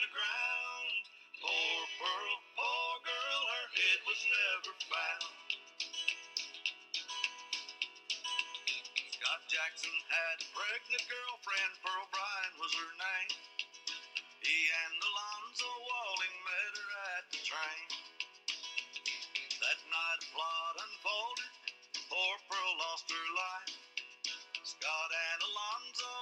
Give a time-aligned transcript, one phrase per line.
[0.00, 0.94] the ground.
[1.44, 5.34] Poor Pearl, poor girl, her head was never found.
[9.12, 13.32] Scott Jackson had a pregnant girlfriend, Pearl Bryan was her name.
[14.40, 16.90] He and Alonzo Walling met her
[17.20, 17.88] at the train.
[19.60, 21.52] That night a plot unfolded,
[22.08, 23.72] poor Pearl lost her life.
[24.64, 26.16] Scott and Alonzo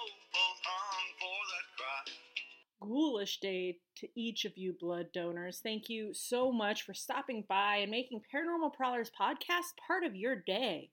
[3.41, 5.61] Day to each of you blood donors.
[5.63, 10.37] Thank you so much for stopping by and making Paranormal Prowlers podcast part of your
[10.37, 10.91] day.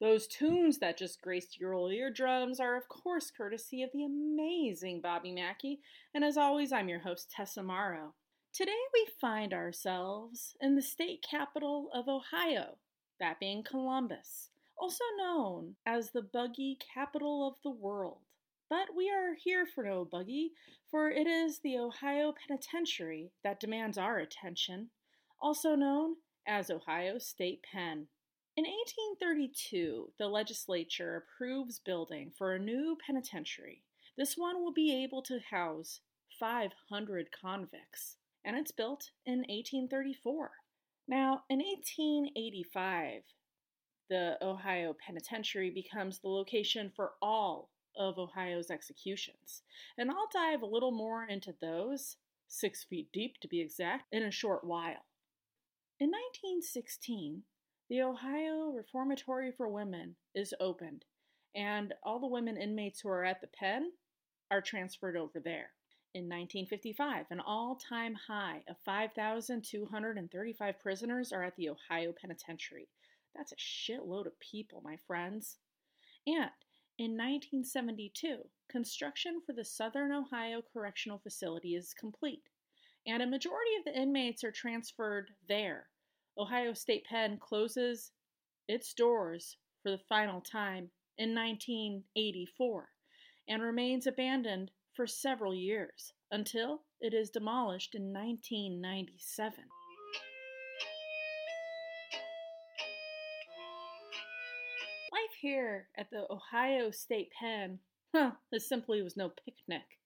[0.00, 5.00] Those tunes that just graced your old eardrums are, of course, courtesy of the amazing
[5.00, 5.80] Bobby Mackey.
[6.14, 8.14] And as always, I'm your host, Tessa Morrow.
[8.52, 12.78] Today we find ourselves in the state capital of Ohio,
[13.20, 18.22] that being Columbus, also known as the buggy capital of the world.
[18.70, 20.52] But we are here for no buggy,
[20.92, 24.90] for it is the Ohio Penitentiary that demands our attention,
[25.42, 26.14] also known
[26.46, 28.06] as Ohio State Pen.
[28.56, 33.82] In 1832, the legislature approves building for a new penitentiary.
[34.16, 36.00] This one will be able to house
[36.38, 40.52] 500 convicts, and it's built in 1834.
[41.08, 43.22] Now, in 1885,
[44.08, 49.62] the Ohio Penitentiary becomes the location for all of Ohio's executions,
[49.98, 52.16] and I'll dive a little more into those,
[52.48, 55.06] six feet deep to be exact, in a short while.
[55.98, 57.42] In 1916,
[57.88, 61.04] the Ohio Reformatory for Women is opened,
[61.54, 63.92] and all the women inmates who are at the pen
[64.50, 65.72] are transferred over there.
[66.12, 72.88] In 1955, an all time high of 5,235 prisoners are at the Ohio Penitentiary.
[73.36, 75.58] That's a shitload of people, my friends.
[76.26, 76.50] And
[77.00, 78.36] in 1972,
[78.68, 82.42] construction for the Southern Ohio Correctional Facility is complete,
[83.06, 85.88] and a majority of the inmates are transferred there
[86.36, 88.12] Ohio State Pen closes
[88.68, 92.90] its doors for the final time in 1984
[93.48, 99.64] and remains abandoned for several years until it is demolished in 1997.
[105.40, 107.78] Here at the Ohio State Pen,
[108.14, 109.98] huh, this simply was no picnic.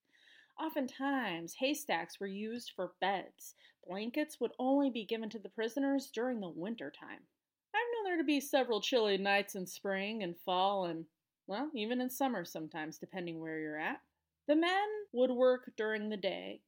[0.61, 3.55] Oftentimes, haystacks were used for beds.
[3.89, 7.21] Blankets would only be given to the prisoners during the winter time.
[7.75, 11.05] I've known there to be several chilly nights in spring and fall and,
[11.47, 14.01] well, even in summer sometimes, depending where you're at.
[14.47, 16.61] The men would work during the day.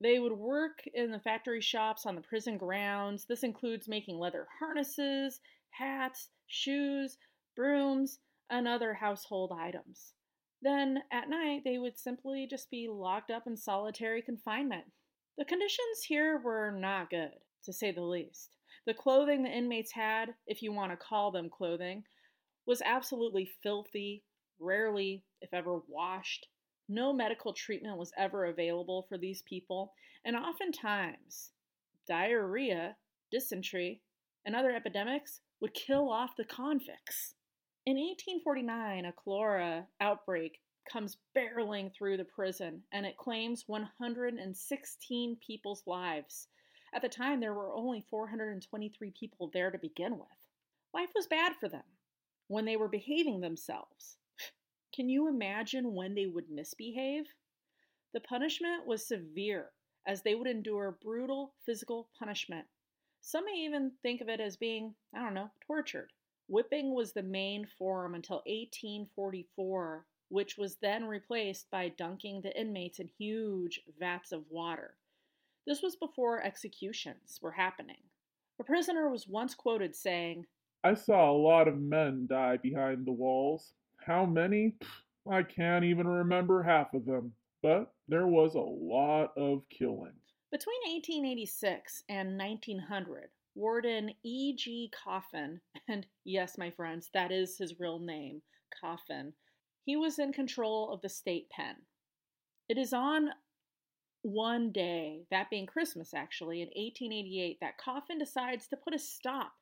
[0.00, 3.24] They would work in the factory shops on the prison grounds.
[3.24, 5.40] This includes making leather harnesses,
[5.70, 7.16] hats, shoes,
[7.54, 8.18] brooms,
[8.50, 10.12] and other household items.
[10.60, 14.84] Then at night, they would simply just be locked up in solitary confinement.
[15.38, 17.32] The conditions here were not good,
[17.64, 18.56] to say the least.
[18.86, 22.04] The clothing the inmates had, if you want to call them clothing,
[22.66, 24.22] was absolutely filthy,
[24.60, 26.46] rarely, if ever, washed.
[26.88, 31.50] No medical treatment was ever available for these people, and oftentimes,
[32.06, 32.96] diarrhea,
[33.30, 34.02] dysentery,
[34.44, 37.34] and other epidemics would kill off the convicts.
[37.84, 45.82] In 1849, a cholera outbreak comes barreling through the prison and it claims 116 people's
[45.84, 46.46] lives.
[46.94, 50.28] At the time, there were only 423 people there to begin with.
[50.94, 51.82] Life was bad for them
[52.46, 54.16] when they were behaving themselves.
[54.94, 57.34] Can you imagine when they would misbehave?
[58.14, 59.72] The punishment was severe,
[60.06, 62.68] as they would endure brutal physical punishment.
[63.22, 66.12] Some may even think of it as being, I don't know, tortured.
[66.48, 72.98] Whipping was the main form until 1844, which was then replaced by dunking the inmates
[72.98, 74.96] in huge vats of water.
[75.66, 78.02] This was before executions were happening.
[78.60, 80.46] A prisoner was once quoted saying,
[80.84, 83.72] I saw a lot of men die behind the walls.
[83.96, 84.74] How many?
[85.30, 90.12] I can't even remember half of them, but there was a lot of killing.
[90.50, 94.92] Between 1886 and 1900, Warden E.G.
[95.04, 98.42] Coffin, and yes, my friends, that is his real name,
[98.80, 99.32] Coffin,
[99.84, 101.76] he was in control of the state pen.
[102.68, 103.30] It is on
[104.22, 109.52] one day, that being Christmas actually, in 1888, that Coffin decides to put a stop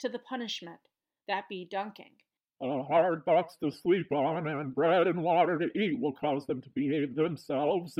[0.00, 0.80] to the punishment,
[1.28, 2.12] that be dunking.
[2.60, 6.60] A hard box to sleep on and bread and water to eat will cause them
[6.60, 7.96] to behave themselves.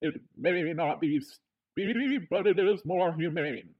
[0.00, 3.74] It may not be speedy, but it is more humane.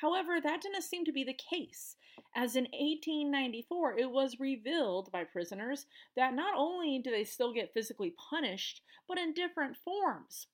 [0.00, 1.96] However, that didn't seem to be the case,
[2.34, 5.86] as in 1894 it was revealed by prisoners
[6.16, 10.46] that not only do they still get physically punished, but in different forms.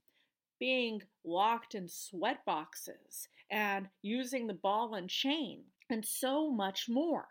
[0.58, 7.28] being locked in sweat boxes, and using the ball and chain, and so much more.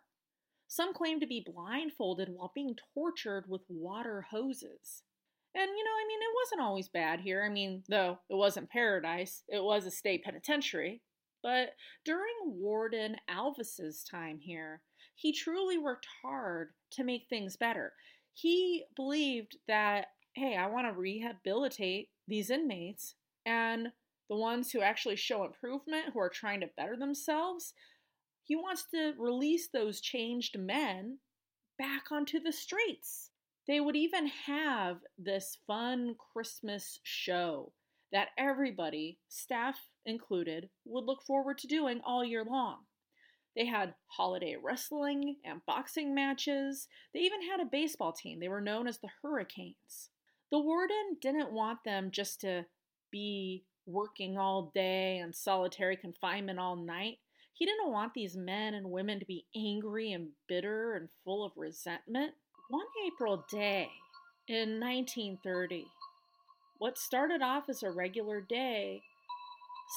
[0.68, 5.04] Some claim to be blindfolded while being tortured with water hoses.
[5.54, 7.44] And, you know, I mean, it wasn't always bad here.
[7.44, 11.02] I mean, though it wasn't paradise, it was a state penitentiary.
[11.46, 14.82] But during Warden Alvis's time here,
[15.14, 17.94] he truly worked hard to make things better.
[18.34, 23.14] He believed that, hey, I want to rehabilitate these inmates,
[23.46, 23.90] and
[24.28, 27.76] the ones who actually show improvement, who are trying to better themselves,
[28.44, 31.20] he wants to release those changed men
[31.78, 33.30] back onto the streets.
[33.68, 37.72] They would even have this fun Christmas show
[38.16, 42.78] that everybody, staff included, would look forward to doing all year long.
[43.58, 46.88] They had holiday wrestling and boxing matches.
[47.14, 48.40] They even had a baseball team.
[48.40, 50.12] They were known as the Hurricanes.
[50.50, 52.66] The warden didn't want them just to
[53.12, 57.18] be working all day and solitary confinement all night.
[57.52, 61.52] He didn't want these men and women to be angry and bitter and full of
[61.58, 62.32] resentment.
[62.70, 63.90] One April day
[64.48, 65.86] in 1930,
[66.80, 69.02] what started off as a regular day,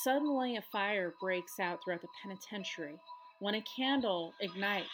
[0.04, 2.96] suddenly a fire breaks out throughout the penitentiary
[3.40, 4.88] when a candle ignites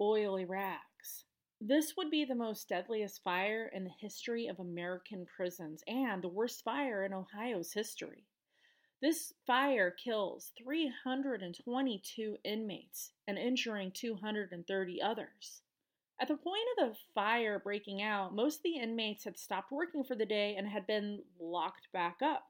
[0.00, 1.24] oily rags.
[1.60, 6.28] This would be the most deadliest fire in the history of American prisons and the
[6.28, 8.24] worst fire in Ohio's history.
[9.02, 15.62] This fire kills 322 inmates and injuring 230 others.
[16.20, 20.04] At the point of the fire breaking out, most of the inmates had stopped working
[20.04, 22.44] for the day and had been locked back up.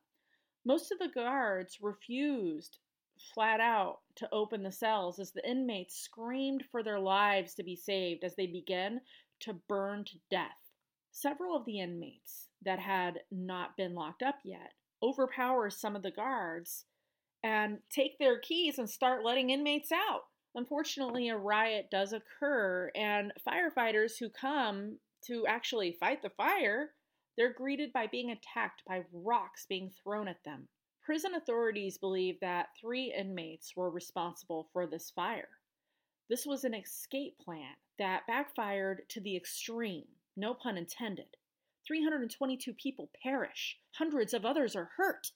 [0.64, 2.78] Most of the guards refused
[3.34, 7.76] flat out to open the cells as the inmates screamed for their lives to be
[7.76, 9.00] saved as they began
[9.40, 10.72] to burn to death.
[11.12, 14.72] Several of the inmates that had not been locked up yet
[15.02, 16.84] overpower some of the guards
[17.42, 20.22] and take their keys and start letting inmates out.
[20.54, 26.90] Unfortunately, a riot does occur, and firefighters who come to actually fight the fire,
[27.36, 30.68] they're greeted by being attacked by rocks being thrown at them.
[31.02, 35.48] Prison authorities believe that three inmates were responsible for this fire.
[36.28, 40.06] This was an escape plan that backfired to the extreme,
[40.36, 41.36] no pun intended.
[41.86, 45.32] 322 people perish, hundreds of others are hurt.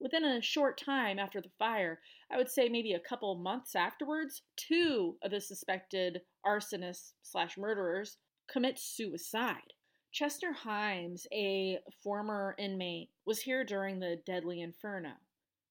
[0.00, 2.00] Within a short time after the fire,
[2.30, 8.16] I would say maybe a couple months afterwards, two of the suspected arsonists slash murderers
[8.50, 9.74] commit suicide.
[10.10, 15.12] Chester Himes, a former inmate, was here during the deadly inferno.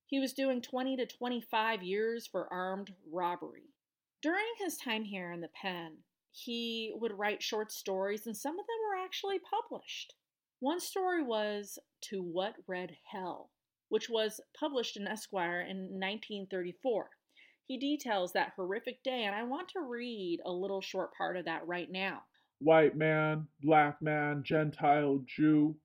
[0.05, 3.73] He was doing 20 to 25 years for armed robbery.
[4.21, 5.97] During his time here in the pen,
[6.31, 10.13] he would write short stories, and some of them were actually published.
[10.59, 13.49] One story was To What Red Hell,
[13.89, 17.09] which was published in Esquire in 1934.
[17.65, 21.45] He details that horrific day, and I want to read a little short part of
[21.45, 22.23] that right now.
[22.59, 25.75] White man, black man, Gentile, Jew,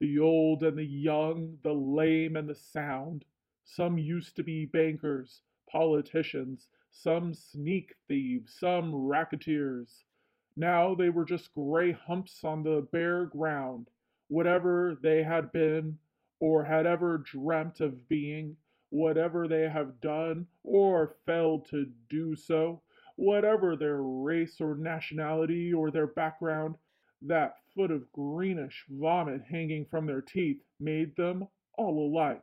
[0.00, 3.24] the old and the young, the lame and the sound.
[3.64, 10.04] Some used to be bankers, politicians, some sneak thieves, some racketeers.
[10.56, 13.88] Now they were just gray humps on the bare ground.
[14.28, 15.98] Whatever they had been,
[16.40, 18.56] or had ever dreamt of being,
[18.88, 22.82] whatever they have done or failed to do so,
[23.16, 26.74] whatever their race or nationality or their background,
[27.22, 32.42] that foot of greenish vomit hanging from their teeth made them all alike.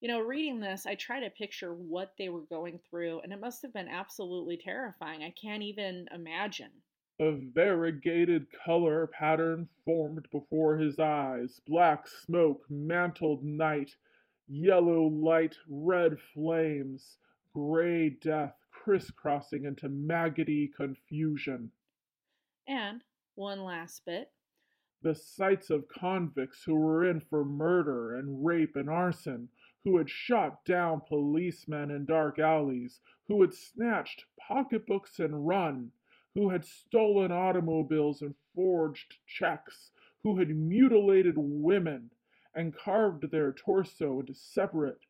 [0.00, 3.40] You know, reading this, I try to picture what they were going through, and it
[3.40, 5.22] must have been absolutely terrifying.
[5.22, 6.70] I can't even imagine.
[7.22, 13.94] A variegated color pattern formed before his eyes black smoke mantled night,
[14.48, 17.18] yellow light, red flames,
[17.52, 21.72] gray death crisscrossing into maggoty confusion.
[22.66, 24.32] And one last bit
[25.02, 29.50] the sights of convicts who were in for murder and rape and arson,
[29.84, 35.92] who had shot down policemen in dark alleys, who had snatched pocketbooks and run,
[36.34, 39.90] who had stolen automobiles and forged checks,
[40.22, 42.10] who had mutilated women
[42.54, 45.00] and carved their torso into separate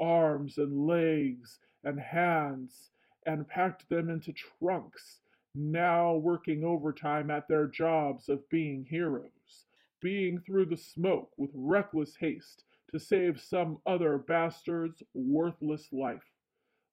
[0.00, 2.90] arms and legs and hands
[3.26, 5.20] and packed them into trunks,
[5.54, 9.66] now working overtime at their jobs of being heroes,
[10.00, 16.22] being through the smoke with reckless haste to save some other bastard's worthless life.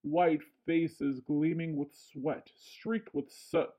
[0.06, 3.72] White faces gleaming with sweat, streaked with soot,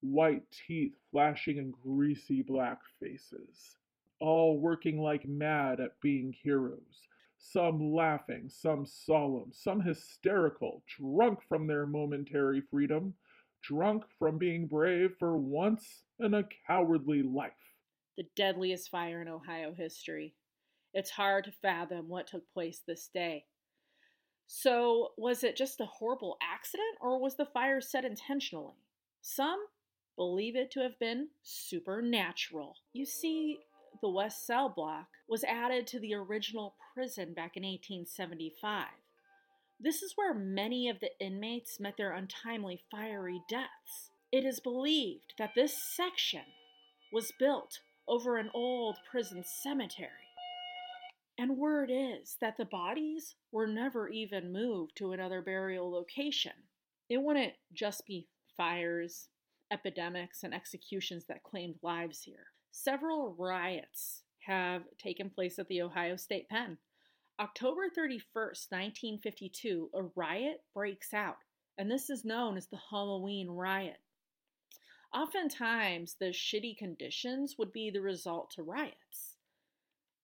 [0.00, 3.76] white teeth flashing in greasy black faces.
[4.20, 7.08] all working like mad at being heroes.
[7.38, 13.14] Some laughing, some solemn, some hysterical, drunk from their momentary freedom,
[13.62, 17.52] drunk from being brave for once in a cowardly life.
[18.16, 20.34] The deadliest fire in Ohio history.
[20.94, 23.46] It's hard to fathom what took place this day.
[24.54, 28.74] So, was it just a horrible accident, or was the fire set intentionally?
[29.22, 29.64] Some
[30.14, 32.76] believe it to have been supernatural.
[32.92, 33.60] You see,
[34.02, 38.88] the West Cell Block was added to the original prison back in 1875.
[39.80, 44.10] This is where many of the inmates met their untimely fiery deaths.
[44.30, 46.44] It is believed that this section
[47.10, 50.10] was built over an old prison cemetery.
[51.38, 56.52] And word is that the bodies were never even moved to another burial location.
[57.08, 59.28] It wouldn't just be fires,
[59.72, 62.46] epidemics, and executions that claimed lives here.
[62.70, 66.78] Several riots have taken place at the Ohio State Pen.
[67.40, 71.38] October 31st, 1952, a riot breaks out,
[71.78, 73.98] and this is known as the Halloween riot.
[75.14, 79.31] Oftentimes, the shitty conditions would be the result to riots.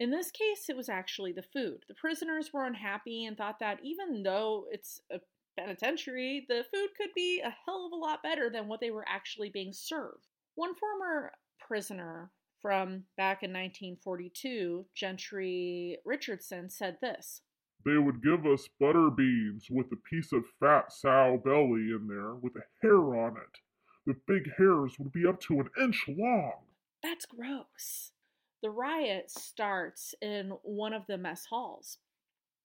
[0.00, 1.84] In this case, it was actually the food.
[1.88, 5.18] The prisoners were unhappy and thought that even though it's a
[5.58, 9.04] penitentiary, the food could be a hell of a lot better than what they were
[9.08, 10.28] actually being served.
[10.54, 12.30] One former prisoner
[12.62, 17.42] from back in 1942, Gentry Richardson said this
[17.84, 22.34] They would give us butter beans with a piece of fat sow belly in there
[22.34, 23.58] with a hair on it.
[24.06, 26.64] The big hairs would be up to an inch long.
[27.02, 28.12] That's gross.
[28.62, 31.98] The riot starts in one of the mess halls.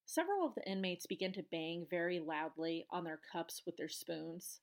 [0.06, 4.60] Several of the inmates begin to bang very loudly on their cups with their spoons.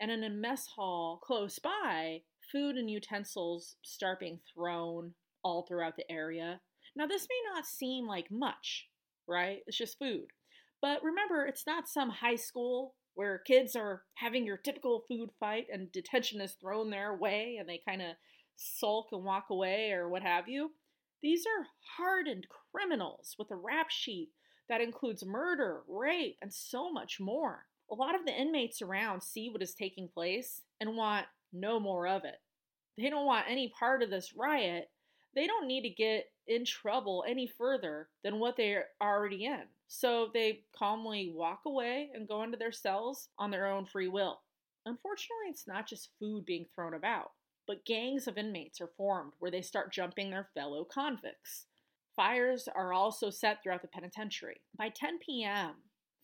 [0.00, 5.96] And in a mess hall close by, food and utensils start being thrown all throughout
[5.96, 6.60] the area.
[6.96, 8.88] Now, this may not seem like much,
[9.28, 9.60] right?
[9.66, 10.26] It's just food.
[10.82, 15.66] But remember, it's not some high school where kids are having your typical food fight
[15.72, 18.14] and detention is thrown their way and they kind of
[18.58, 20.72] sulk and walk away or what have you.
[21.22, 24.30] These are hardened criminals with a rap sheet
[24.68, 27.64] that includes murder, rape, and so much more.
[27.90, 32.06] A lot of the inmates around see what is taking place and want no more
[32.06, 32.36] of it.
[32.98, 34.90] They don't want any part of this riot.
[35.34, 39.62] They don't need to get in trouble any further than what they're already in.
[39.86, 44.40] So they calmly walk away and go into their cells on their own free will.
[44.84, 47.30] Unfortunately, it's not just food being thrown about,
[47.68, 51.66] but gangs of inmates are formed where they start jumping their fellow convicts.
[52.16, 54.62] Fires are also set throughout the penitentiary.
[54.76, 55.74] By 10 p.m.,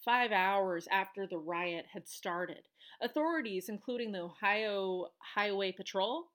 [0.05, 2.69] five hours after the riot had started,
[3.01, 6.31] authorities, including the Ohio Highway Patrol,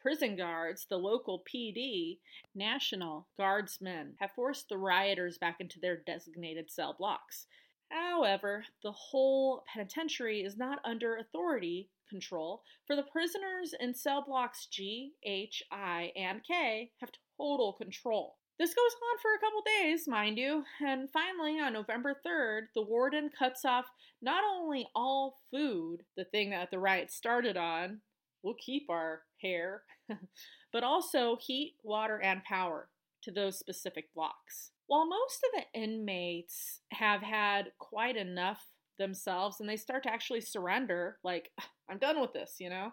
[0.00, 2.18] prison guards, the local PD,
[2.54, 7.46] National Guardsmen have forced the rioters back into their designated cell blocks.
[7.94, 14.66] However, the whole penitentiary is not under authority control, for the prisoners in cell blocks
[14.66, 18.36] G, H, I, and K have total control.
[18.58, 22.82] This goes on for a couple days, mind you, and finally, on November 3rd, the
[22.82, 23.86] warden cuts off
[24.20, 28.00] not only all food, the thing that the riot started on,
[28.42, 29.82] we'll keep our hair,
[30.72, 32.88] but also heat, water, and power
[33.22, 34.72] to those specific blocks.
[34.86, 38.64] While most of the inmates have had quite enough
[38.98, 42.92] themselves and they start to actually surrender, like, ah, I'm done with this, you know,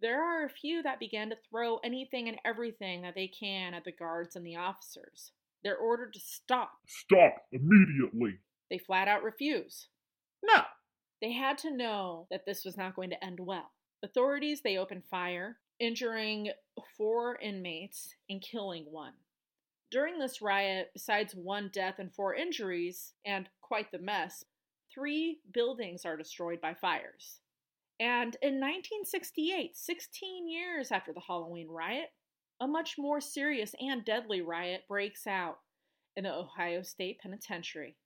[0.00, 3.84] there are a few that begin to throw anything and everything that they can at
[3.84, 5.32] the guards and the officers.
[5.64, 6.72] They're ordered to stop.
[6.86, 8.38] Stop immediately.
[8.70, 9.88] They flat out refuse.
[10.44, 10.62] No.
[11.22, 13.70] They had to know that this was not going to end well.
[14.02, 16.50] Authorities, they opened fire, injuring
[16.96, 19.14] four inmates and killing one.
[19.90, 24.44] During this riot, besides one death and four injuries, and quite the mess,
[24.92, 27.40] three buildings are destroyed by fires.
[28.00, 32.10] And in 1968, 16 years after the Halloween riot,
[32.60, 35.58] a much more serious and deadly riot breaks out
[36.16, 37.96] in the Ohio State Penitentiary.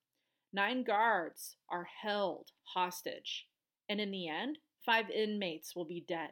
[0.53, 3.47] Nine guards are held hostage,
[3.89, 6.31] and in the end, five inmates will be dead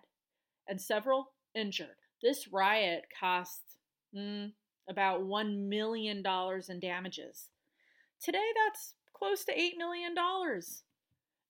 [0.68, 1.96] and several injured.
[2.22, 3.60] This riot cost
[4.14, 4.52] mm,
[4.88, 6.22] about $1 million
[6.68, 7.48] in damages.
[8.22, 10.14] Today, that's close to $8 million.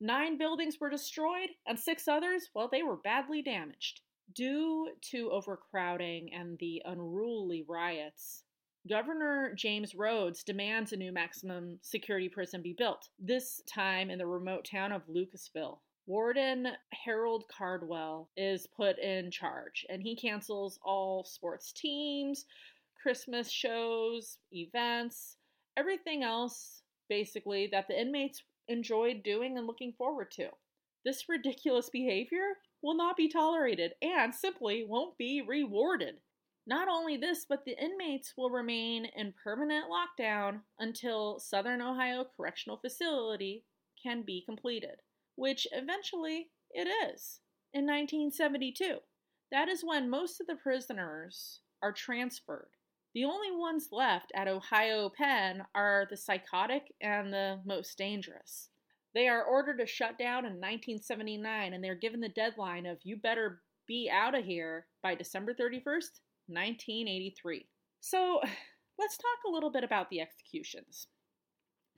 [0.00, 4.00] Nine buildings were destroyed, and six others, well, they were badly damaged.
[4.34, 8.44] Due to overcrowding and the unruly riots,
[8.88, 14.26] Governor James Rhodes demands a new maximum security prison be built, this time in the
[14.26, 15.78] remote town of Lucasville.
[16.06, 16.68] Warden
[17.04, 22.46] Harold Cardwell is put in charge, and he cancels all sports teams,
[23.08, 25.38] Christmas shows, events,
[25.78, 30.50] everything else, basically, that the inmates enjoyed doing and looking forward to.
[31.06, 36.16] This ridiculous behavior will not be tolerated and simply won't be rewarded.
[36.66, 42.76] Not only this, but the inmates will remain in permanent lockdown until Southern Ohio Correctional
[42.76, 43.64] Facility
[44.02, 44.96] can be completed,
[45.34, 47.40] which eventually it is
[47.72, 48.98] in 1972.
[49.50, 52.68] That is when most of the prisoners are transferred.
[53.14, 58.68] The only ones left at Ohio Pen are the psychotic and the most dangerous.
[59.14, 63.16] They are ordered to shut down in 1979 and they're given the deadline of you
[63.16, 67.66] better be out of here by December 31st, 1983.
[68.00, 68.40] So
[68.98, 71.08] let's talk a little bit about the executions.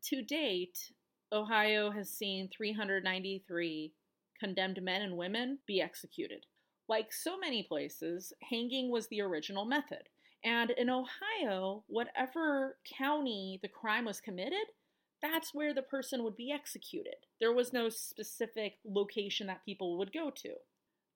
[0.05, 0.93] To date,
[1.33, 3.93] Ohio has seen 393
[4.39, 6.47] condemned men and women be executed.
[6.89, 10.09] Like so many places, hanging was the original method.
[10.43, 14.73] And in Ohio, whatever county the crime was committed,
[15.21, 17.27] that's where the person would be executed.
[17.41, 20.55] There was no specific location that people would go to.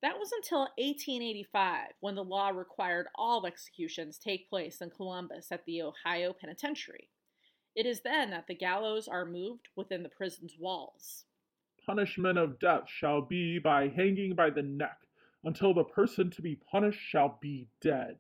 [0.03, 5.65] That was until 1885 when the law required all executions take place in Columbus at
[5.65, 7.09] the Ohio Penitentiary.
[7.75, 11.25] It is then that the gallows are moved within the prison's walls.
[11.87, 14.99] Punishment of death shall be by hanging by the neck
[15.43, 18.19] until the person to be punished shall be dead.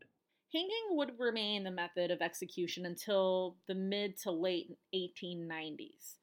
[0.55, 6.19] Hanging would remain the method of execution until the mid to late 1890s.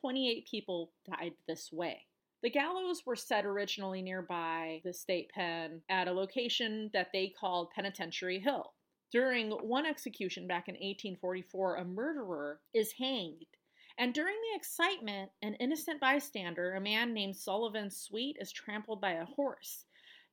[0.00, 2.00] 28 people died this way.
[2.42, 7.72] The gallows were set originally nearby the state pen at a location that they called
[7.74, 8.72] Penitentiary Hill.
[9.12, 13.44] During one execution back in 1844, a murderer is hanged.
[13.98, 19.12] And during the excitement, an innocent bystander, a man named Sullivan Sweet, is trampled by
[19.12, 19.84] a horse.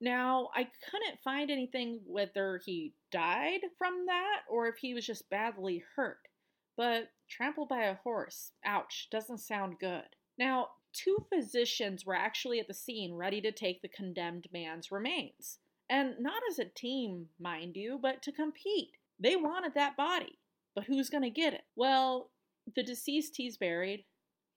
[0.02, 5.30] Now, I couldn't find anything whether he died from that or if he was just
[5.30, 6.28] badly hurt.
[6.76, 10.16] But trampled by a horse, ouch, doesn't sound good.
[10.40, 15.60] Now, two physicians were actually at the scene ready to take the condemned man's remains.
[15.88, 18.98] And not as a team, mind you, but to compete.
[19.20, 20.40] They wanted that body.
[20.74, 21.64] But who's going to get it?
[21.76, 22.32] Well,
[22.76, 24.06] the deceased he's buried.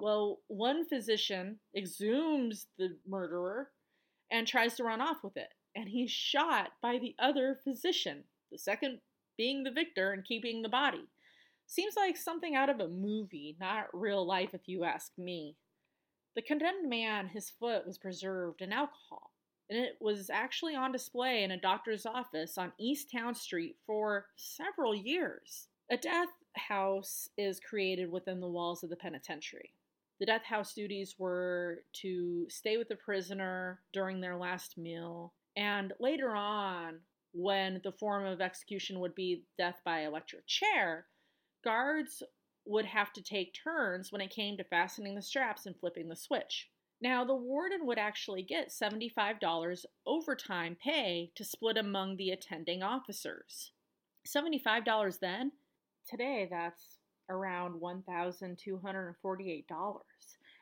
[0.00, 3.70] Well, one physician exhumes the murderer
[4.30, 5.54] and tries to run off with it.
[5.76, 9.00] And he's shot by the other physician, the second
[9.37, 11.08] being the victor and keeping the body.
[11.66, 15.56] Seems like something out of a movie, not real life, if you ask me.
[16.37, 19.30] The condemned man, his foot was preserved in alcohol,
[19.70, 24.26] and it was actually on display in a doctor's office on East Town Street for
[24.37, 25.68] several years.
[25.90, 29.72] A death house is created within the walls of the penitentiary.
[30.20, 35.92] The death house duties were to stay with the prisoner during their last meal, and
[35.98, 37.00] later on,
[37.33, 41.07] when the form of execution would be death by electric chair,
[41.64, 42.22] guards
[42.64, 46.16] would have to take turns when it came to fastening the straps and flipping the
[46.16, 46.70] switch.
[47.00, 53.72] Now, the warden would actually get $75 overtime pay to split among the attending officers.
[54.27, 55.53] $75 then?
[56.09, 56.93] Today, that's
[57.28, 59.62] around $1,248.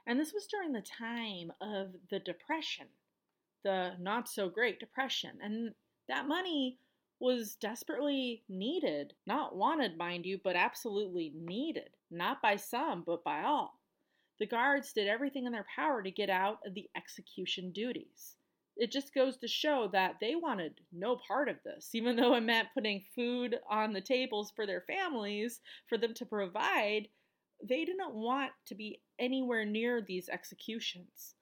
[0.07, 2.87] And this was during the time of the Depression,
[3.63, 5.39] the not so great Depression.
[5.43, 5.75] And
[6.09, 6.79] that money
[7.21, 9.15] was desperately needed.
[9.27, 11.91] Not wanted, mind you, but absolutely needed.
[12.11, 13.79] Not by some, but by all.
[14.41, 18.37] The guards did everything in their power to get out of the execution duties
[18.77, 22.43] it just goes to show that they wanted no part of this, even though it
[22.43, 27.09] meant putting food on the tables for their families for them to provide.
[27.63, 31.35] They didn't want to be anywhere near these executions.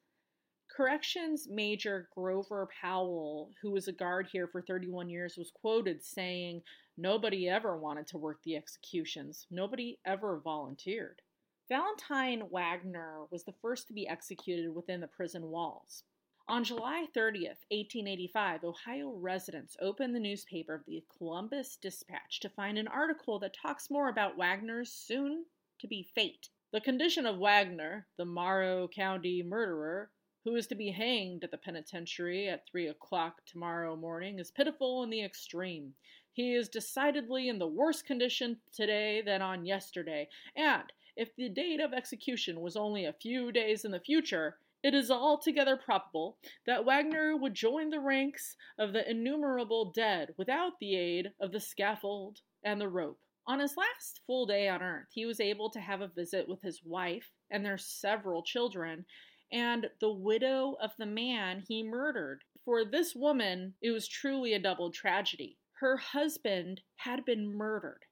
[0.77, 6.62] Corrections Major Grover Powell, who was a guard here for 31 years, was quoted saying,
[6.97, 9.47] Nobody ever wanted to work the executions.
[9.51, 11.23] Nobody ever volunteered.
[11.69, 16.05] Valentine Wagner was the first to be executed within the prison walls.
[16.51, 22.77] On July 30th, 1885, Ohio residents opened the newspaper of the Columbus Dispatch to find
[22.77, 25.45] an article that talks more about Wagner's soon
[25.79, 26.49] to be fate.
[26.73, 30.11] The condition of Wagner, the Morrow County murderer,
[30.43, 35.05] who is to be hanged at the penitentiary at three o'clock tomorrow morning, is pitiful
[35.05, 35.95] in the extreme.
[36.33, 41.79] He is decidedly in the worse condition today than on yesterday, and if the date
[41.79, 46.85] of execution was only a few days in the future, it is altogether probable that
[46.85, 52.38] Wagner would join the ranks of the innumerable dead without the aid of the scaffold
[52.64, 53.21] and the rope.
[53.47, 56.62] On his last full day on earth, he was able to have a visit with
[56.62, 59.05] his wife and their several children
[59.53, 62.45] and the widow of the man he murdered.
[62.64, 65.59] For this woman, it was truly a double tragedy.
[65.81, 68.05] her husband had been murdered,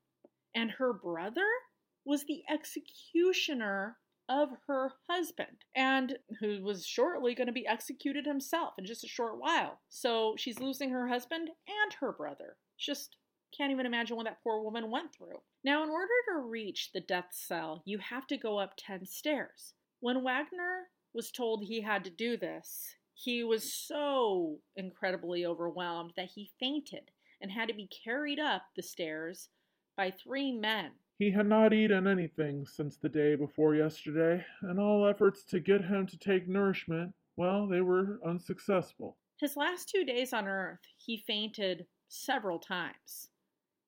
[0.55, 1.47] and her brother
[2.05, 8.75] was the executioner of her husband and who was shortly going to be executed himself
[8.79, 9.81] in just a short while.
[9.89, 12.57] So she's losing her husband and her brother.
[12.79, 13.17] Just
[13.57, 15.41] can't even imagine what that poor woman went through.
[15.65, 19.73] Now, in order to reach the death cell, you have to go up 10 stairs.
[20.01, 26.31] When Wagner was told he had to do this, he was so incredibly overwhelmed that
[26.35, 27.11] he fainted
[27.41, 29.49] and had to be carried up the stairs
[29.97, 30.93] by three men.
[31.19, 35.85] He had not eaten anything since the day before yesterday, and all efforts to get
[35.85, 39.17] him to take nourishment, well, they were unsuccessful.
[39.41, 43.31] His last two days on earth, he fainted several times.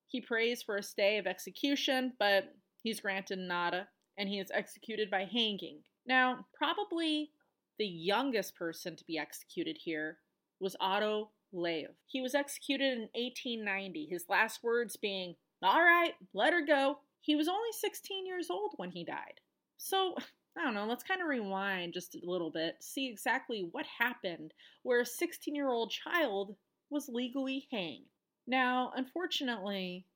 [0.09, 3.87] He prays for a stay of execution, but he's granted nada,
[4.19, 5.83] and he is executed by hanging.
[6.07, 7.31] Now, probably
[7.79, 10.19] the youngest person to be executed here
[10.59, 11.91] was Otto Leow.
[12.07, 16.99] He was executed in 1890, his last words being, All right, let her go.
[17.21, 19.41] He was only 16 years old when he died.
[19.77, 20.17] So,
[20.59, 24.53] I don't know, let's kind of rewind just a little bit, see exactly what happened
[24.83, 26.57] where a 16 year old child
[26.91, 28.07] was legally hanged.
[28.47, 30.07] Now, unfortunately,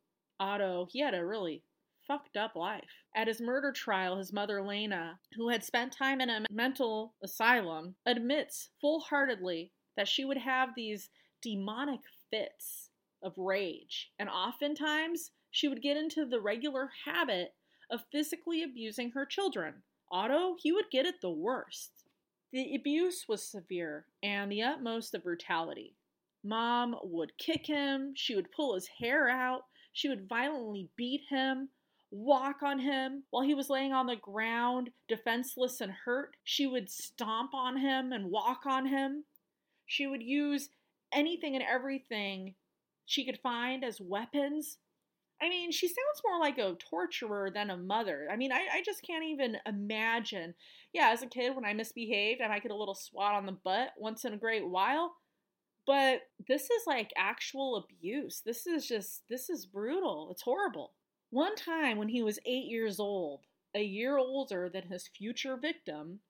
[0.41, 1.63] Otto, he had a really
[2.07, 3.05] fucked up life.
[3.15, 7.95] At his murder trial, his mother, Lena, who had spent time in a mental asylum,
[8.05, 12.91] admits full heartedly that she would have these demonic fits
[13.23, 17.55] of rage, and oftentimes she would get into the regular habit
[17.89, 19.73] of physically abusing her children.
[20.11, 21.93] Otto, he would get it the worst.
[22.53, 25.95] The abuse was severe and the utmost of brutality.
[26.43, 29.63] Mom would kick him, she would pull his hair out,
[29.93, 31.69] she would violently beat him,
[32.11, 36.37] walk on him while he was laying on the ground, defenseless and hurt.
[36.43, 39.23] She would stomp on him and walk on him.
[39.87, 40.69] She would use
[41.13, 42.57] anything and everything
[43.07, 44.79] she could find as weapons.
[45.43, 48.29] I mean, she sounds more like a torturer than a mother.
[48.31, 50.55] I mean, I, I just can't even imagine.
[50.93, 53.53] Yeah, as a kid, when I misbehaved, I might get a little swat on the
[53.53, 55.17] butt once in a great while.
[55.87, 58.43] But this is like actual abuse.
[58.45, 60.29] This is just, this is brutal.
[60.31, 60.93] It's horrible.
[61.31, 63.41] One time when he was eight years old,
[63.75, 66.21] a year older than his future victim,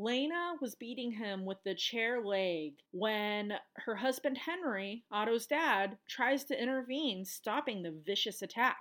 [0.00, 6.44] Lena was beating him with the chair leg when her husband Henry, Otto's dad, tries
[6.44, 8.78] to intervene, stopping the vicious attack.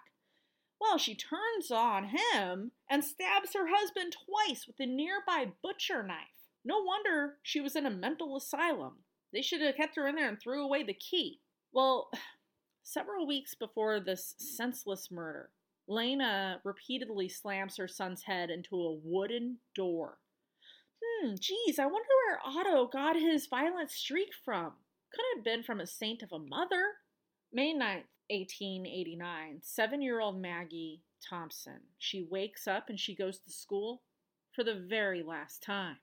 [0.79, 6.51] Well, she turns on him and stabs her husband twice with a nearby butcher knife.
[6.63, 8.97] No wonder she was in a mental asylum.
[9.33, 11.39] They should have kept her in there and threw away the key.
[11.71, 12.11] Well,
[12.83, 15.49] several weeks before this senseless murder,
[15.87, 20.19] Lena repeatedly slams her son's head into a wooden door.
[21.19, 24.73] Hmm, geez, I wonder where Otto got his violent streak from.
[25.11, 26.83] Could have been from a saint of a mother.
[27.51, 31.79] May 9th, 1889, seven year old Maggie Thompson.
[31.97, 34.03] She wakes up and she goes to school
[34.53, 35.97] for the very last time.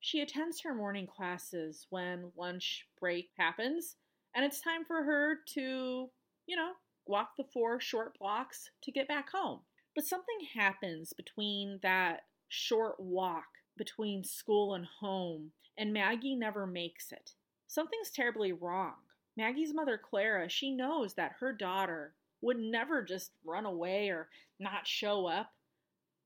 [0.00, 3.96] She attends her morning classes when lunch break happens,
[4.34, 6.08] and it's time for her to,
[6.46, 6.72] you know,
[7.06, 9.60] walk the four short blocks to get back home.
[9.94, 17.12] But something happens between that short walk between school and home, and Maggie never makes
[17.12, 17.32] it.
[17.66, 18.94] Something's terribly wrong.
[19.36, 24.86] Maggie's mother, Clara, she knows that her daughter would never just run away or not
[24.86, 25.52] show up.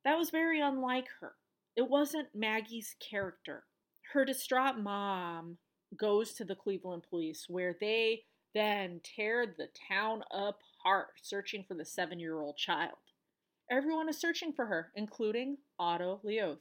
[0.04, 1.34] That was very unlike her.
[1.76, 3.64] It wasn't Maggie's character.
[4.12, 5.58] Her distraught mom
[5.96, 11.84] goes to the Cleveland police, where they then tear the town apart searching for the
[11.84, 12.98] seven year old child.
[13.70, 16.58] Everyone is searching for her, including Otto Leuth.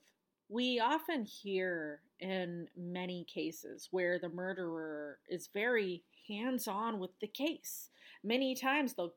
[0.49, 7.27] We often hear in many cases where the murderer is very hands on with the
[7.27, 7.89] case.
[8.23, 9.13] Many times they'll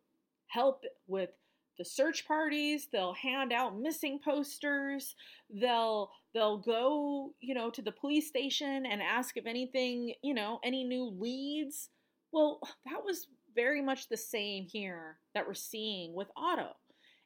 [0.49, 1.31] help with
[1.79, 5.17] the search parties they'll hand out missing posters
[5.49, 10.61] they'll they'll go you know to the police station and ask if anything you know
[10.63, 11.89] any new leads
[12.33, 16.71] well, that was very much the same here that we're seeing with Otto.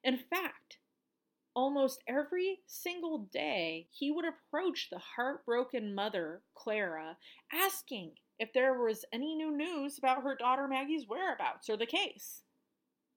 [0.02, 0.78] In fact,
[1.56, 7.16] almost every single day, he would approach the heartbroken mother, Clara,
[7.52, 12.42] asking if there was any new news about her daughter Maggie's whereabouts or the case.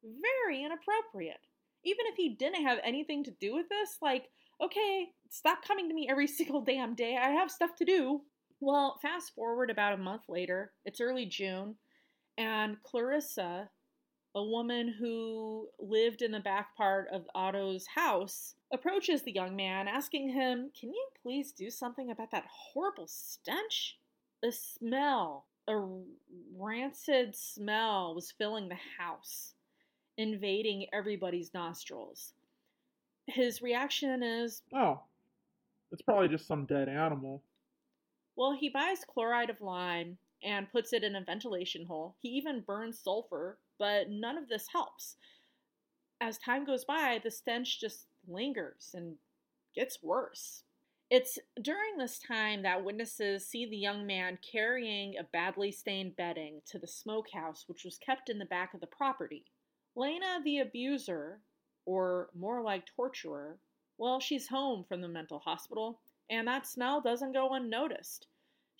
[0.01, 1.41] Very inappropriate.
[1.83, 4.29] Even if he didn't have anything to do with this, like,
[4.63, 7.17] okay, stop coming to me every single damn day.
[7.21, 8.21] I have stuff to do.
[8.61, 11.75] Well, fast forward about a month later, it's early June,
[12.37, 13.69] and Clarissa,
[14.39, 19.89] a woman who lived in the back part of Otto's house, approaches the young man,
[19.89, 23.97] asking him, Can you please do something about that horrible stench?
[24.41, 25.77] The smell a
[26.57, 29.55] rancid smell was filling the house,
[30.17, 32.33] invading everybody's nostrils.
[33.27, 35.01] His reaction is, Oh,
[35.91, 37.43] it's probably just some dead animal.
[38.37, 42.15] well, he buys chloride of lime and puts it in a ventilation hole.
[42.21, 45.15] He even burns sulfur, but none of this helps.
[46.21, 49.15] As time goes by, the stench just lingers and
[49.75, 50.63] gets worse.
[51.09, 56.61] It's during this time that witnesses see the young man carrying a badly stained bedding
[56.67, 59.45] to the smokehouse, which was kept in the back of the property.
[59.95, 61.39] Lena, the abuser,
[61.85, 63.57] or more like torturer,
[63.97, 65.99] well, she's home from the mental hospital,
[66.29, 68.27] and that smell doesn't go unnoticed.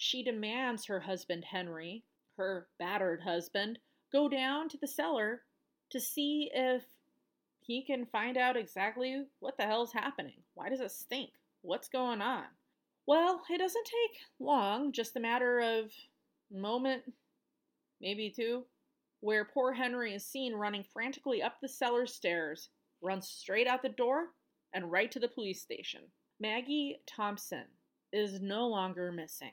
[0.01, 2.05] She demands her husband Henry,
[2.37, 3.79] her battered husband,
[4.13, 5.43] go down to the cellar
[5.89, 6.85] to see if
[7.59, 10.41] he can find out exactly what the hell's happening.
[10.53, 11.31] Why does it stink?
[11.63, 12.45] What's going on?
[13.07, 15.91] Well, it doesn't take long, just a matter of
[16.49, 17.03] moment,
[17.99, 18.63] maybe two,
[19.19, 22.69] where poor Henry is seen running frantically up the cellar stairs,
[23.01, 24.29] runs straight out the door,
[24.71, 26.03] and right to the police station.
[26.39, 27.65] Maggie Thompson
[28.13, 29.51] is no longer missing.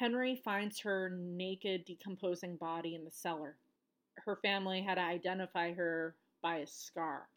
[0.00, 3.58] Henry finds her naked, decomposing body in the cellar.
[4.24, 7.28] Her family had to identify her by a scar.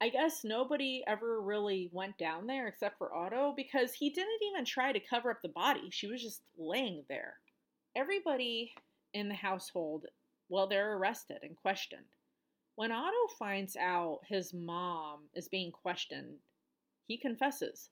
[0.00, 4.64] I guess nobody ever really went down there except for Otto because he didn't even
[4.64, 5.88] try to cover up the body.
[5.90, 7.38] She was just laying there.
[7.96, 8.72] Everybody
[9.12, 10.06] in the household,
[10.48, 12.06] well, they're arrested and questioned.
[12.76, 16.36] When Otto finds out his mom is being questioned,
[17.08, 17.88] he confesses.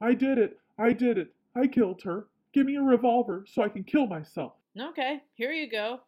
[0.00, 0.58] I did it.
[0.78, 1.34] I did it.
[1.54, 2.28] I killed her.
[2.54, 4.52] Give me a revolver so I can kill myself.
[4.78, 6.00] Okay, here you go.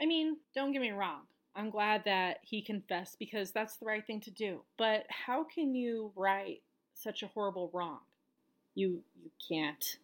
[0.00, 1.22] I mean, don't get me wrong.
[1.54, 4.60] I'm glad that he confessed because that's the right thing to do.
[4.76, 6.62] But how can you right
[6.94, 8.00] such a horrible wrong?
[8.74, 9.98] You you can't.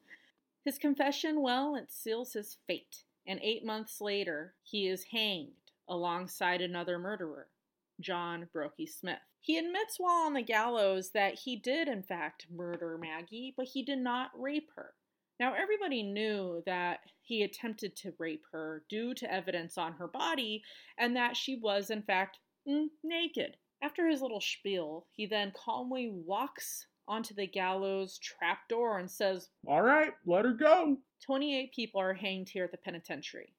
[0.64, 3.04] His confession, well, it seals his fate.
[3.26, 5.52] And 8 months later, he is hanged
[5.88, 7.48] alongside another murderer,
[8.00, 9.18] John Brokey Smith.
[9.44, 13.82] He admits while on the gallows that he did in fact murder Maggie, but he
[13.82, 14.94] did not rape her.
[15.40, 20.62] Now, everybody knew that he attempted to rape her due to evidence on her body
[20.96, 22.38] and that she was, in fact,
[23.02, 23.56] naked.
[23.82, 29.82] After his little spiel, he then calmly walks onto the gallows trapdoor and says, All
[29.82, 30.98] right, let her go.
[31.26, 33.52] 28 people are hanged here at the penitentiary.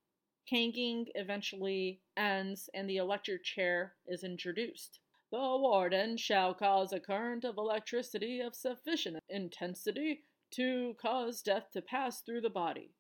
[0.50, 5.00] Hanging eventually ends and the electric chair is introduced.
[5.34, 11.82] The warden shall cause a current of electricity of sufficient intensity to cause death to
[11.82, 12.92] pass through the body.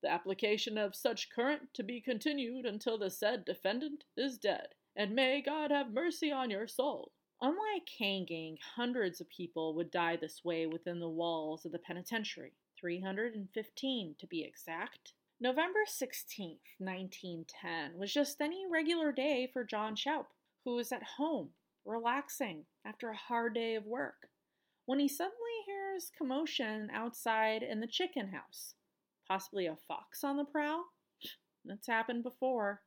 [0.00, 5.14] The application of such current to be continued until the said defendant is dead, and
[5.14, 7.12] may God have mercy on your soul.
[7.42, 12.54] Unlike hanging, hundreds of people would die this way within the walls of the penitentiary,
[12.80, 15.12] 315 to be exact.
[15.38, 20.28] November 16th, 1910, was just any regular day for John Shoup,
[20.64, 21.50] who was at home,
[21.84, 24.28] relaxing after a hard day of work,
[24.86, 28.74] when he suddenly hears commotion outside in the chicken house.
[29.28, 30.84] Possibly a fox on the prowl?
[31.64, 32.80] That's happened before.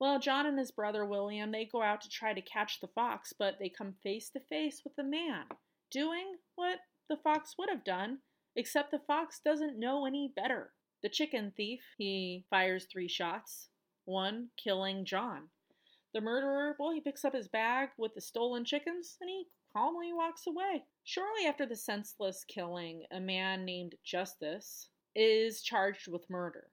[0.00, 3.32] Well, John and his brother William, they go out to try to catch the fox,
[3.36, 5.44] but they come face to face with the man,
[5.90, 8.18] doing what the fox would have done,
[8.54, 10.72] except the fox doesn't know any better.
[11.02, 13.68] The chicken thief, he fires three shots,
[14.04, 15.48] one killing John.
[16.14, 20.12] The murderer, well, he picks up his bag with the stolen chickens and he calmly
[20.12, 20.84] walks away.
[21.04, 26.70] Shortly after the senseless killing, a man named Justice is charged with murder.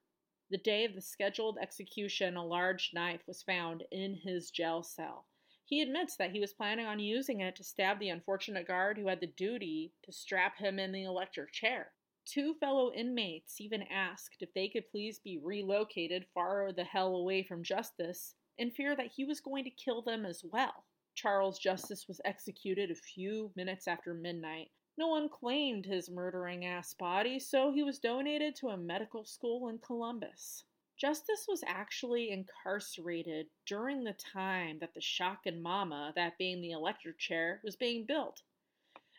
[0.51, 5.25] The day of the scheduled execution, a large knife was found in his jail cell.
[5.65, 9.07] He admits that he was planning on using it to stab the unfortunate guard who
[9.07, 11.91] had the duty to strap him in the electric chair.
[12.25, 17.43] Two fellow inmates even asked if they could please be relocated far the hell away
[17.43, 20.85] from Justice in fear that he was going to kill them as well.
[21.15, 24.69] Charles Justice was executed a few minutes after midnight.
[24.97, 29.67] No one claimed his murdering ass body, so he was donated to a medical school
[29.69, 30.63] in Columbus.
[30.97, 37.19] Justice was actually incarcerated during the time that the Shotgun Mama, that being the electric
[37.19, 38.41] chair, was being built.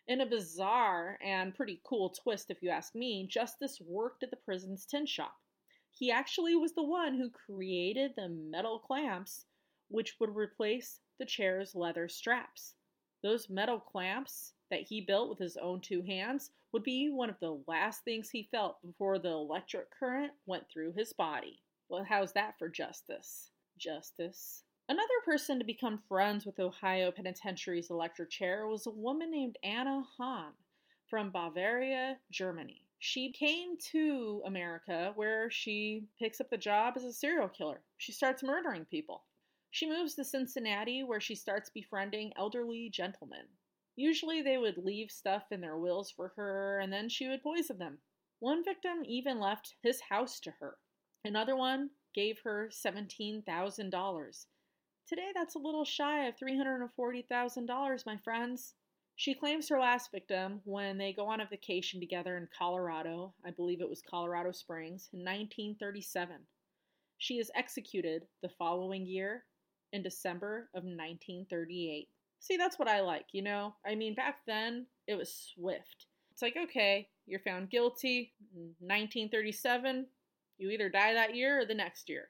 [0.09, 4.37] In a bizarre and pretty cool twist, if you ask me, Justice worked at the
[4.37, 5.37] prison's tin shop.
[5.99, 9.47] He actually was the one who created the metal clamps
[9.89, 12.75] which would replace the chair's leather straps.
[13.23, 17.41] Those metal clamps that he built with his own two hands would be one of
[17.41, 21.63] the last things he felt before the electric current went through his body.
[21.89, 23.51] Well, how's that for justice?
[23.79, 24.65] Justice.
[24.91, 30.05] Another person to become friends with Ohio Penitentiary's electric chair was a woman named Anna
[30.19, 30.53] Hahn
[31.09, 32.86] from Bavaria, Germany.
[32.99, 37.83] She came to America where she picks up the job as a serial killer.
[37.99, 39.25] She starts murdering people.
[39.71, 43.47] She moves to Cincinnati where she starts befriending elderly gentlemen.
[43.97, 47.79] Usually they would leave stuff in their wills for her and then she would poison
[47.79, 47.99] them.
[48.41, 50.79] One victim even left his house to her.
[51.25, 54.47] Another one gave her $17,000.
[55.07, 58.75] Today, that's a little shy of $340,000, my friends.
[59.19, 63.51] She claims her last victim when they go on a vacation together in Colorado, I
[63.51, 66.37] believe it was Colorado Springs, in 1937.
[67.17, 69.45] She is executed the following year
[69.95, 72.09] in December of 1938.
[72.41, 73.75] See, that's what I like, you know?
[73.87, 76.07] I mean, back then, it was swift.
[76.31, 80.07] It's like, okay, you're found guilty, 1937,
[80.59, 82.29] you either die that year or the next year.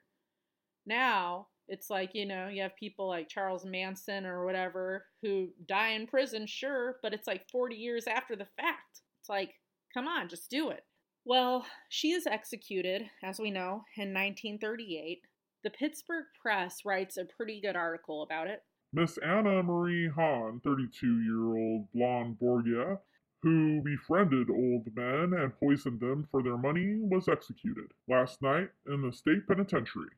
[0.85, 5.89] Now, it's like, you know, you have people like Charles Manson or whatever who die
[5.89, 9.01] in prison, sure, but it's like 40 years after the fact.
[9.21, 9.53] It's like,
[9.93, 10.83] come on, just do it.
[11.25, 15.21] Well, she is executed, as we know, in 1938.
[15.63, 18.63] The Pittsburgh Press writes a pretty good article about it.
[18.93, 22.99] Miss Anna Marie Hahn, 32 year old blonde Borgia,
[23.43, 29.01] who befriended old men and poisoned them for their money, was executed last night in
[29.01, 30.11] the state penitentiary.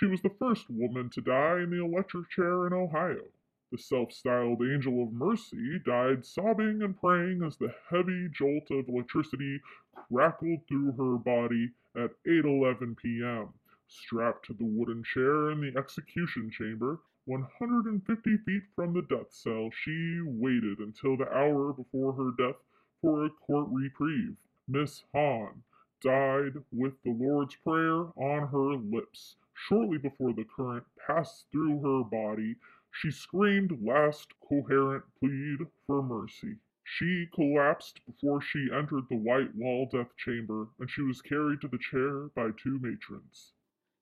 [0.00, 3.24] She was the first woman to die in the electric chair in Ohio.
[3.72, 8.88] The self styled Angel of Mercy died sobbing and praying as the heavy jolt of
[8.88, 9.60] electricity
[9.92, 13.54] crackled through her body at 8:11 p.m.
[13.88, 19.68] Strapped to the wooden chair in the execution chamber, 150 feet from the death cell,
[19.72, 22.62] she waited until the hour before her death
[23.00, 24.36] for a court reprieve.
[24.68, 25.64] Miss Hahn
[26.00, 29.34] died with the Lord's Prayer on her lips.
[29.66, 32.56] Shortly before the current passed through her body,
[32.92, 36.58] she screamed last coherent plead for mercy.
[36.84, 41.68] She collapsed before she entered the white wall death chamber, and she was carried to
[41.68, 43.52] the chair by two matrons.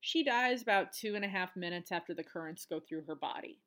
[0.00, 3.60] She dies about two and a half minutes after the currents go through her body.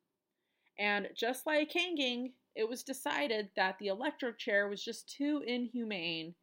[0.78, 6.34] And just like hanging, it was decided that the electric chair was just too inhumane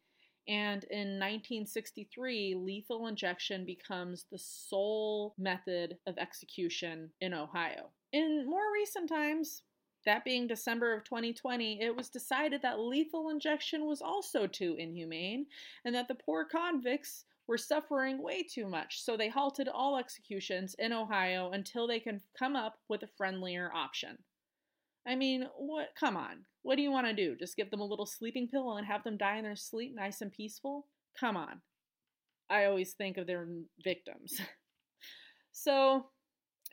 [0.48, 7.90] and in 1963, lethal injection becomes the sole method of execution in Ohio.
[8.14, 9.64] In more recent times,
[10.06, 15.48] that being December of 2020, it was decided that lethal injection was also too inhumane
[15.84, 20.76] and that the poor convicts were suffering way too much, so they halted all executions
[20.80, 24.18] in Ohio until they can come up with a friendlier option.
[25.08, 25.90] I mean, what?
[25.98, 26.44] Come on.
[26.64, 27.36] What do you want to do?
[27.36, 30.22] Just give them a little sleeping pill and have them die in their sleep nice
[30.22, 30.88] and peaceful?
[31.18, 31.62] Come on.
[32.50, 33.48] I always think of their
[33.84, 34.42] victims.
[35.54, 36.08] so,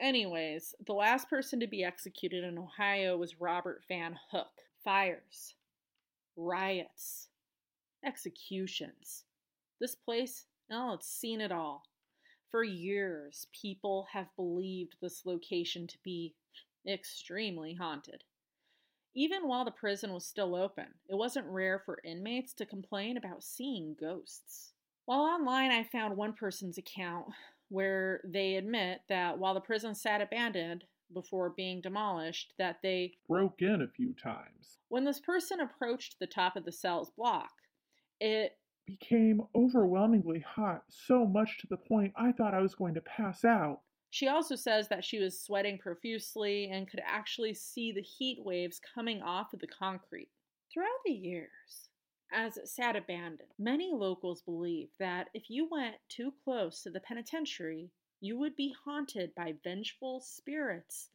[0.01, 4.51] anyways, the last person to be executed in Ohio was Robert Van Hook.
[4.83, 5.55] Fires,
[6.37, 7.29] riots,
[8.05, 9.25] executions.
[9.81, 11.85] This place, oh, it's seen it all.
[12.51, 16.35] For years, people have believed this location to be
[16.87, 18.25] extremely haunted.
[19.15, 23.45] Even while the prison was still open, it wasn't rare for inmates to complain about
[23.45, 24.73] seeing ghosts.
[25.05, 27.27] While online, I found one person's account
[27.69, 33.63] where they admit that while the prison sat abandoned before being demolished, that they broke
[33.63, 34.79] in a few times.
[34.89, 37.51] When this person approached the top of the cell's block,
[38.21, 43.01] it became overwhelmingly hot, so much to the point I thought I was going to
[43.01, 43.81] pass out.
[44.15, 48.81] She also says that she was sweating profusely and could actually see the heat waves
[48.95, 50.31] coming off of the concrete.
[50.73, 51.89] Throughout the years,
[52.33, 57.01] as it sat abandoned, many locals believed that if you went too close to the
[57.01, 61.09] penitentiary, you would be haunted by vengeful spirits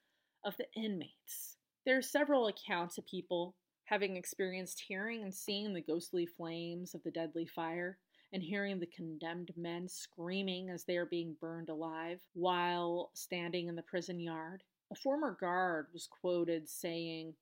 [0.43, 1.55] of the inmates.
[1.85, 7.03] There are several accounts of people having experienced hearing and seeing the ghostly flames of
[7.03, 7.97] the deadly fire
[8.31, 13.75] and hearing the condemned men screaming as they are being burned alive while standing in
[13.75, 14.63] the prison yard.
[14.91, 17.33] A former guard was quoted saying,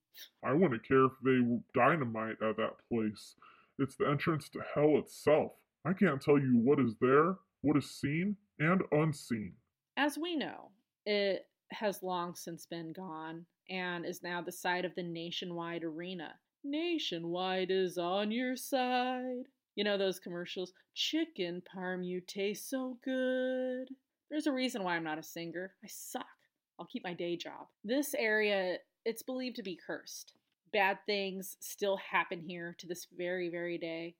[0.43, 1.39] I wouldn't care if they
[1.73, 3.35] dynamite at that place.
[3.79, 5.51] It's the entrance to hell itself.
[5.85, 9.53] I can't tell you what is there, what is seen, and unseen.
[9.95, 10.71] As we know,
[11.05, 16.33] it has long since been gone and is now the site of the Nationwide Arena.
[16.63, 19.43] Nationwide is on your side.
[19.77, 20.73] You know those commercials?
[20.95, 23.89] Chicken parm, you taste so good.
[24.27, 25.75] There's a reason why I'm not a singer.
[25.83, 26.25] I suck.
[26.79, 27.67] I'll keep my day job.
[27.83, 30.33] This area, it's believed to be cursed.
[30.73, 34.15] Bad things still happen here to this very, very day.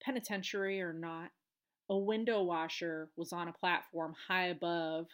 [0.00, 1.32] Penitentiary or not,
[1.88, 5.08] a window washer was on a platform high above,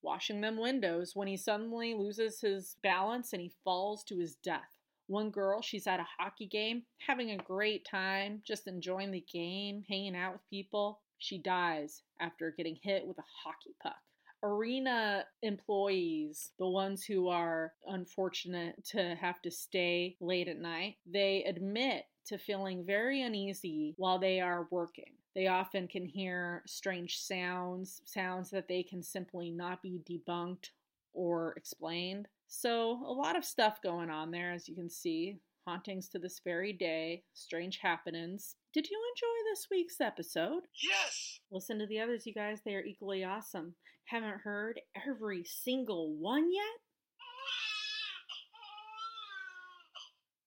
[0.00, 4.78] washing them windows when he suddenly loses his balance and he falls to his death.
[5.06, 9.84] One girl, she's at a hockey game, having a great time, just enjoying the game,
[9.88, 11.00] hanging out with people.
[11.18, 13.96] She dies after getting hit with a hockey puck.
[14.42, 21.44] Arena employees, the ones who are unfortunate to have to stay late at night, they
[21.44, 25.12] admit to feeling very uneasy while they are working.
[25.34, 30.70] They often can hear strange sounds, sounds that they can simply not be debunked
[31.14, 32.28] or explained.
[32.54, 35.38] So, a lot of stuff going on there, as you can see.
[35.66, 38.56] Hauntings to this very day, strange happenings.
[38.74, 40.64] Did you enjoy this week's episode?
[40.82, 41.40] Yes!
[41.50, 42.60] Listen to the others, you guys.
[42.62, 43.74] They are equally awesome.
[44.04, 46.80] Haven't heard every single one yet?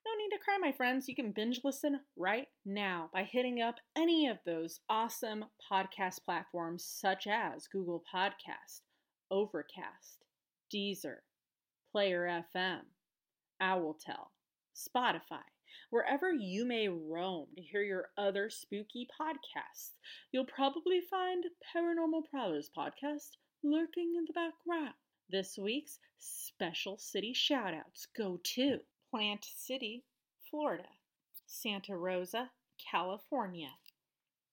[0.06, 1.08] No need to cry, my friends.
[1.10, 6.86] You can binge listen right now by hitting up any of those awesome podcast platforms
[6.86, 8.82] such as Google Podcast,
[9.32, 10.24] Overcast,
[10.72, 11.22] Deezer,
[11.96, 12.82] Player FM,
[13.62, 14.28] OwlTail,
[14.76, 15.46] Spotify,
[15.92, 19.92] wherever you may roam to hear your other spooky podcasts.
[20.34, 24.96] You'll probably find Paranormal Prowlers podcast lurking in the background.
[25.30, 28.80] This week's special city shoutouts go to
[29.10, 30.04] Plant City,
[30.52, 30.90] Florida,
[31.48, 32.52] Santa Rosa,
[32.92, 33.70] California,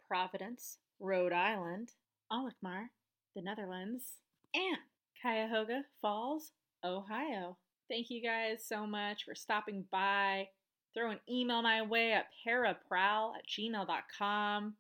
[0.06, 1.90] Providence, Rhode Island,
[2.30, 2.92] Alkmaar,
[3.34, 4.12] the Netherlands,
[4.54, 4.78] and
[5.20, 6.52] Cuyahoga Falls,
[6.84, 7.56] Ohio.
[7.88, 10.48] Thank you guys so much for stopping by.
[10.94, 14.74] Throw an email my way at paraprowl at gmail.com.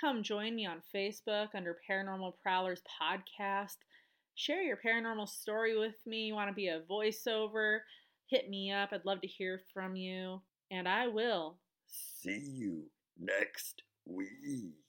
[0.00, 3.76] Come join me on Facebook under Paranormal Prowlers Podcast.
[4.36, 6.26] Share your paranormal story with me.
[6.26, 7.80] You want to be a voiceover?
[8.28, 8.90] Hit me up.
[8.92, 10.40] I'd love to hear from you.
[10.70, 12.84] And I will See you
[13.18, 14.87] next week.